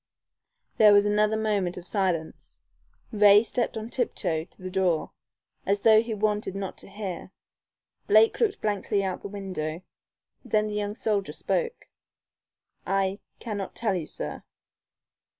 [0.77, 2.59] There was another moment of silence.
[3.11, 5.11] Ray stepped on tiptoe to the door
[5.63, 7.29] as though he wanted not to hear.
[8.07, 9.83] Blake looked blankly out of the window.
[10.43, 11.87] Then the young soldier spoke.
[12.83, 14.41] "I cannot tell you, sir."